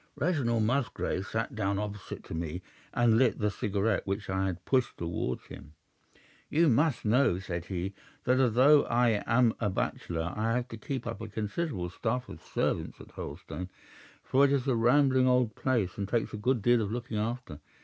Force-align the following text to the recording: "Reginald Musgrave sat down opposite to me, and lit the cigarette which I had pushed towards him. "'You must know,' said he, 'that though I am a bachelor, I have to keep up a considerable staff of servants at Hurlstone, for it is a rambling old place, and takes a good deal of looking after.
"Reginald 0.15 0.63
Musgrave 0.63 1.27
sat 1.27 1.53
down 1.53 1.77
opposite 1.77 2.23
to 2.23 2.33
me, 2.33 2.63
and 2.91 3.19
lit 3.19 3.37
the 3.37 3.51
cigarette 3.51 4.07
which 4.07 4.31
I 4.31 4.47
had 4.47 4.65
pushed 4.65 4.97
towards 4.97 5.43
him. 5.45 5.75
"'You 6.49 6.69
must 6.69 7.05
know,' 7.05 7.37
said 7.37 7.65
he, 7.65 7.93
'that 8.23 8.55
though 8.55 8.83
I 8.87 9.21
am 9.27 9.53
a 9.59 9.69
bachelor, 9.69 10.33
I 10.35 10.53
have 10.53 10.69
to 10.69 10.77
keep 10.77 11.05
up 11.05 11.21
a 11.21 11.27
considerable 11.27 11.91
staff 11.91 12.29
of 12.29 12.41
servants 12.41 12.99
at 12.99 13.09
Hurlstone, 13.11 13.69
for 14.23 14.43
it 14.43 14.51
is 14.51 14.65
a 14.67 14.75
rambling 14.75 15.27
old 15.27 15.53
place, 15.53 15.95
and 15.99 16.09
takes 16.09 16.33
a 16.33 16.37
good 16.37 16.63
deal 16.63 16.81
of 16.81 16.91
looking 16.91 17.19
after. 17.19 17.59